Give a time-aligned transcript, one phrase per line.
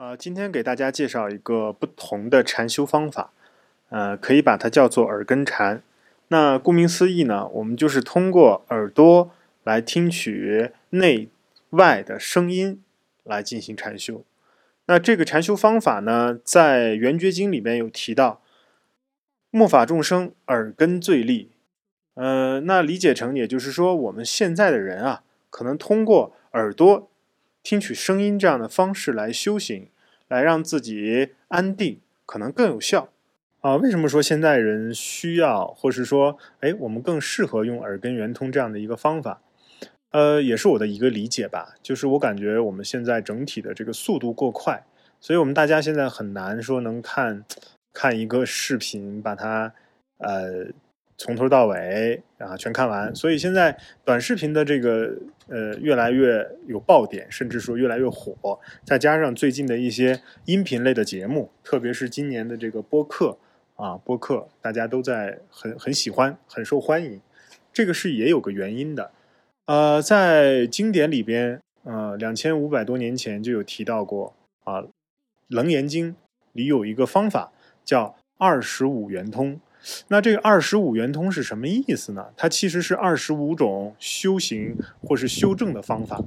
[0.00, 3.34] 呃，今天给大家介绍一个不同的禅修方法，
[3.90, 5.82] 呃，可以把它叫做耳根禅。
[6.28, 9.30] 那顾名思义呢，我们就是通过耳朵
[9.62, 11.28] 来听取内
[11.68, 12.82] 外的声音
[13.24, 14.24] 来进行禅修。
[14.86, 18.40] 那这个禅修方法呢，在《圆觉经》里面有提到，
[19.50, 21.50] 末法众生耳根最利。
[22.14, 27.10] 呃，那理解成也就是说，我们现在的人啊，可能通过耳朵。
[27.62, 29.88] 听取声音这样的方式来修行，
[30.28, 33.10] 来让自己安定，可能更有效
[33.60, 33.76] 啊。
[33.76, 39.42] 为什么说现代人需要，或是说，哎，我们更适合用耳根圆通这样的一个方法？
[40.10, 41.74] 呃，也是我的一个理解吧。
[41.82, 44.84] 就是我感觉我们现在整体的这个速度过快，
[45.20, 47.44] 所以我们大家现在很难说能看
[47.92, 49.72] 看一个视频，把它
[50.18, 50.68] 呃。
[51.20, 53.14] 从头到尾啊，全看完。
[53.14, 55.14] 所以现在短视频的这个
[55.48, 58.58] 呃越来越有爆点，甚至说越来越火。
[58.84, 63.36] 再加上最近的一些音频类的节目，特别是今年的这个播客
[63.76, 67.20] 啊，播客大家都在很很喜欢，很受欢迎。
[67.70, 69.10] 这个是也有个原因的。
[69.66, 74.32] 呃，在经典里边，呃，两千五百多年前就有提到过
[74.64, 74.80] 啊，
[75.48, 76.12] 《楞严经》
[76.52, 77.52] 里有一个方法
[77.84, 79.60] 叫二十五圆通。
[80.08, 82.26] 那这个二十五圆通是什么意思呢？
[82.36, 86.22] 它其实是二十五种修行或是修正的方法。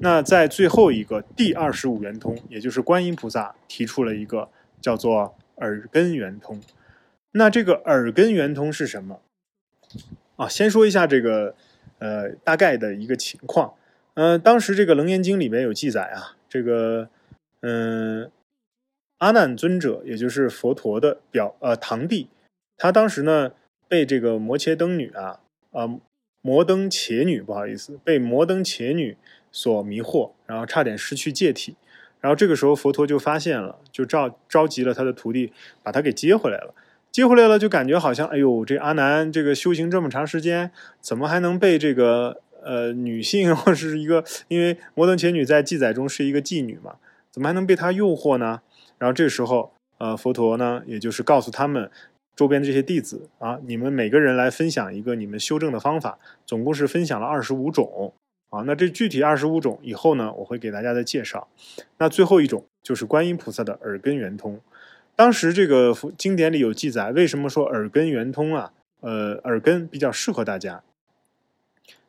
[0.00, 4.48] 那在最后一个第二十五圆通，也就是观音菩萨提出了一个
[4.80, 6.60] 叫做耳根圆通。
[7.32, 9.20] 那这个耳根圆通是什么？
[10.36, 11.54] 啊，先说一下这个
[11.98, 13.74] 呃大概的一个情况。
[14.14, 17.08] 嗯，当时这个楞严经里面有记载啊，这个
[17.62, 18.30] 嗯
[19.18, 22.28] 阿难尊者，也就是佛陀的表呃堂弟。
[22.76, 23.52] 他当时呢，
[23.88, 25.40] 被这个摩羯灯女啊，
[25.72, 25.98] 啊，
[26.42, 29.16] 摩登伽女，不好意思，被摩登伽女
[29.50, 31.76] 所迷惑，然后差点失去戒体。
[32.20, 36.74] 然后这个时候佛陀就发现了，就召召集了他的徒弟，把他给接回来了。
[37.12, 40.70] 接回来了，就感觉好像，哎呦，这阿难这个修行这么长时间，
[41.00, 46.96] 怎么还能被这个呃女性 或是一个，因为摩登伽女在记载中是一个妓女嘛，
[47.30, 48.60] 怎么还能被他诱惑呢？
[48.98, 51.90] 然后这时候，呃，佛陀呢，也就是告诉他们。
[52.36, 58.12] 周边的这些弟子啊，你们每个人来分享一个你们修正的方法，总共是分享了二十五种
[58.50, 58.60] 啊。
[58.66, 61.48] 那这具体二十五种以后呢，我会给大家的介绍。
[61.96, 64.60] 那最后一种就是观音菩萨的耳根圆通。
[65.16, 68.74] 当时这个经典里有记载，为什么说耳根圆通啊？
[69.00, 70.82] 呃，耳根比较适合大家。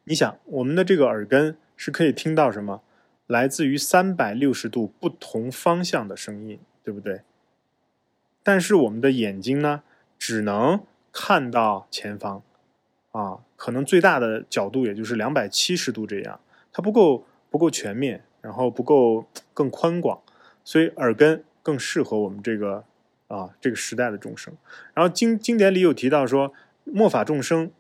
[0.04, 2.82] 你想，我们的这个耳根是可以听到什么？
[3.28, 7.22] 来自于三百六十度不同方向的声音，对不对？
[8.44, 9.84] 但是我们的眼睛呢？
[10.20, 12.42] 只能看到前方，
[13.12, 16.40] 啊，可能最大的角度也就是两百七十度这样，
[16.72, 20.22] 它不够不够全面，然后不够更宽广，
[20.64, 22.84] 所以耳根更适合我们这个
[23.28, 24.54] 啊这个时代的众生。
[24.94, 27.72] 然后经经典里有提到说，末法众生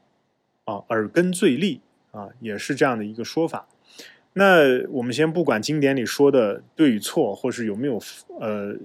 [0.65, 1.81] 啊耳根最利
[2.11, 3.67] 啊，也是这样的一个说法。
[4.33, 8.01] 那我们先不管经典里说的对与错，或是有没有
[8.39, 8.75] 呃，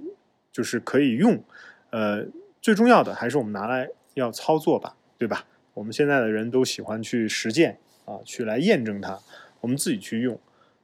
[0.50, 1.42] 就是可以用
[1.90, 2.26] 呃。
[2.62, 5.46] 最重要的还是我们拿来要操作吧，对吧？
[5.74, 9.18] 我们现在的人都喜欢去实践啊，去来验证它，
[9.62, 10.38] 我们自己去用。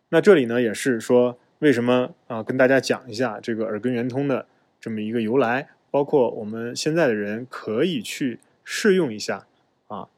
[0.09, 4.47] 那这里呢，也是说为什么啊，跟大家讲一下这个耳根圆通的
[4.81, 9.47] 这么一个由来，包括我们现在的人可以去试用一下
[9.87, 10.09] 啊。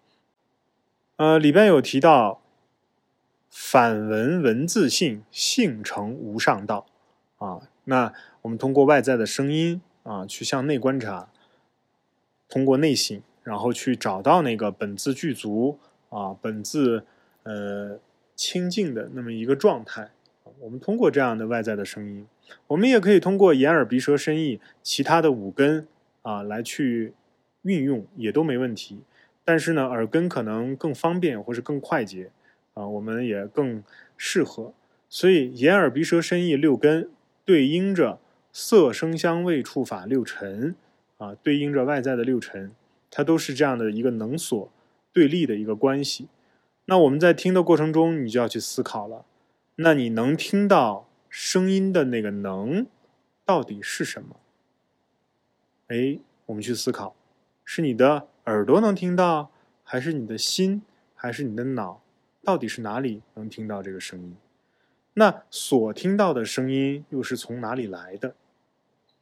[1.16, 2.40] 呃，里边有提到
[3.50, 6.86] 反闻文字性，性成无上道
[7.36, 7.60] 啊。
[7.84, 11.28] 那我们通过外在的声音啊，去向内观察。
[12.50, 15.78] 通过内省，然后去找到那个本自具足
[16.10, 17.04] 啊，本自
[17.44, 17.98] 呃
[18.34, 20.10] 清净的那么一个状态。
[20.58, 22.26] 我们通过这样的外在的声音，
[22.66, 25.86] 我们也可以通过眼耳鼻舌身意其他的五根
[26.22, 27.14] 啊来去
[27.62, 29.00] 运用，也都没问题。
[29.44, 32.30] 但是呢，耳根可能更方便或是更快捷
[32.74, 33.82] 啊，我们也更
[34.16, 34.74] 适合。
[35.08, 37.08] 所以眼耳鼻舌身意六根
[37.44, 38.18] 对应着
[38.52, 40.74] 色声香味触法六尘。
[41.20, 42.72] 啊，对应着外在的六尘，
[43.10, 44.72] 它都是这样的一个能所
[45.12, 46.28] 对立的一个关系。
[46.86, 49.26] 那我们在听的过程中，你就要去思考了。
[49.76, 52.86] 那你能听到声音的那个能，
[53.44, 54.36] 到底是什么？
[55.88, 57.14] 哎，我们去思考，
[57.66, 59.50] 是你的耳朵能听到，
[59.84, 60.80] 还是你的心，
[61.14, 62.02] 还是你的脑？
[62.42, 64.34] 到底是哪里能听到这个声音？
[65.12, 68.34] 那所听到的声音又是从哪里来的？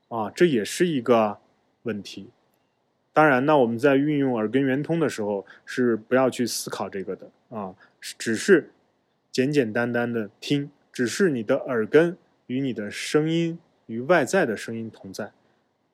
[0.07, 1.41] 啊，这也是一个。
[1.89, 2.29] 问题，
[3.15, 7.75] 当然，那我们在运用耳根圆通的时候，是不要去思考这个的啊，
[8.19, 8.71] 只是
[9.33, 15.33] 简简单单的听，只是你的耳根与你的声音与外在的声音同在。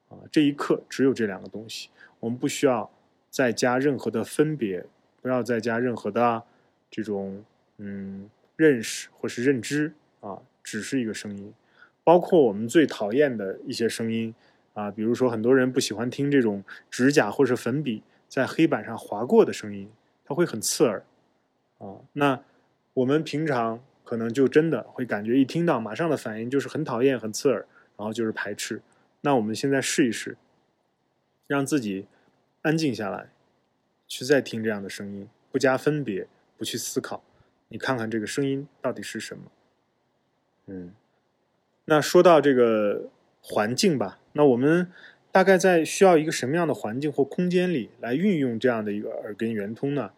[0.08, 1.88] 啊，这一刻只有这两个东西，
[2.19, 2.90] 我们不需要
[3.31, 4.85] 再加任何的分别，
[5.23, 6.43] 不要再加任何的
[6.90, 7.44] 这种
[7.79, 11.55] 嗯认识或是认知啊，只是一个声音。
[12.05, 14.35] 包括我们最讨厌的一些声音
[14.75, 19.91] 啊，比如说很多人不喜欢听这种指甲或是粉笔在黑板上划过的声音，
[20.25, 21.05] 它会很刺耳
[21.79, 21.97] 啊。
[22.12, 22.41] 那
[22.93, 27.67] 我们平常可能就真的会感觉一听到，马上的反应就是很讨厌、很刺耳，
[27.97, 28.82] 然后就是排斥。
[29.23, 30.37] 那我们现在试一试，
[31.47, 32.06] 让自己
[32.62, 33.31] 安静下来，
[34.06, 36.26] 去再听这样的声音，不加分别，
[36.59, 37.23] 不去思考，
[37.69, 39.44] 你看看这个声音到底是什么？
[40.67, 40.93] 嗯，
[41.85, 43.09] 那说到这个
[43.41, 44.89] 环境吧，那我们
[45.33, 50.13] 大概在需要一个什么样的环境或空间里来运用这样的一个耳根圆通呢？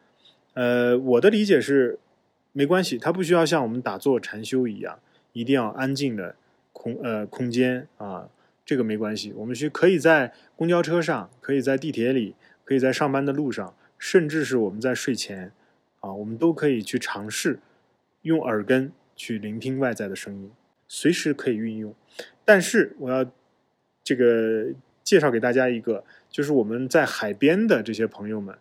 [0.54, 1.98] 呃，我的理解是，
[2.52, 4.98] 没关系，它不需要像我们打坐禅修一样，
[5.32, 6.34] 一定要安静的
[6.72, 8.28] 空呃空间啊。
[8.64, 12.34] 这个没关系，我们是可以在公交车上，可以在地铁里，
[12.64, 15.52] 可以在上班的路上，甚至是我们在睡前，
[16.00, 17.60] 啊，我们都可以去尝试
[18.22, 20.50] 用耳根去聆听外在的声音，
[20.88, 21.94] 随时可以运用。
[22.44, 23.30] 但是我要
[24.06, 24.68] 这个
[25.02, 28.56] 介绍给大家一个，就是我们在海边的这些朋友们，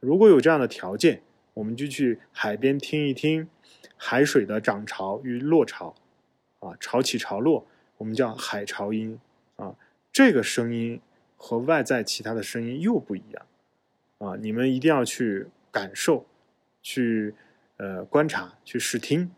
[0.00, 1.20] 如果有这样的条件，
[1.52, 3.46] 我们就去海边听一听
[3.98, 5.94] 海水的涨潮与落潮，
[6.60, 7.66] 啊，潮起潮落，
[7.98, 9.20] 我们叫海潮音。
[9.56, 9.76] 啊，
[10.10, 10.98] 这个声音
[11.36, 13.46] 和外在其他的声音又不一样，
[14.16, 16.24] 啊，你们一定要去感受，
[16.80, 17.34] 去
[17.76, 19.30] 呃观察，去试听，